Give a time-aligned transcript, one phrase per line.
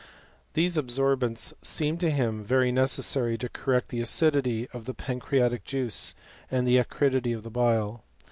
[0.55, 6.15] These absorbents seemed to him very necessary to correct the acidity of the pancreatic juice,
[6.49, 8.01] and the acridity of the bile.